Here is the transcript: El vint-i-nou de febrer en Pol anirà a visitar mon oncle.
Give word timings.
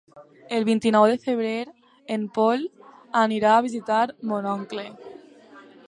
El 0.59 0.63
vint-i-nou 0.69 1.03
de 1.11 1.17
febrer 1.25 1.53
en 2.15 2.25
Pol 2.39 2.65
anirà 3.25 3.53
a 3.59 3.63
visitar 3.67 4.03
mon 4.33 4.53
oncle. 4.55 4.89